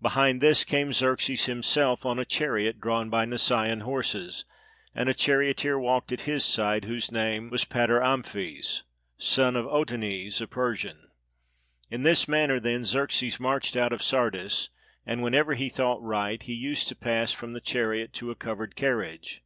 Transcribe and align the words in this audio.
Behind 0.00 0.40
this 0.40 0.62
came 0.62 0.92
Xerxes 0.92 1.46
himself, 1.46 2.06
on 2.06 2.20
a 2.20 2.24
chariot 2.24 2.78
drawn 2.80 3.10
by 3.10 3.24
Nisaean 3.24 3.80
horses; 3.80 4.44
and 4.94 5.08
a 5.08 5.14
charioteer 5.14 5.76
walked 5.76 6.12
at 6.12 6.20
his 6.30 6.44
side, 6.44 6.84
whose 6.84 7.10
name 7.10 7.50
was 7.50 7.64
Patiramphes, 7.64 8.84
son 9.18 9.56
of 9.56 9.66
Otanes, 9.66 10.40
a 10.40 10.46
Persian. 10.46 11.08
In 11.90 12.04
this 12.04 12.28
manner, 12.28 12.60
then, 12.60 12.84
Xerxes 12.84 13.40
marched 13.40 13.76
out 13.76 13.92
of 13.92 14.00
Sardis, 14.00 14.68
and 15.04 15.24
whenever 15.24 15.54
he 15.54 15.68
thought 15.68 16.00
right, 16.04 16.40
he 16.40 16.54
used 16.54 16.86
to 16.86 16.94
pass 16.94 17.32
from 17.32 17.52
the 17.52 17.58
357 17.58 17.64
PERSIA 17.64 17.72
chariot 17.72 18.12
to 18.12 18.30
a 18.30 18.36
covered 18.36 18.76
carriage. 18.76 19.42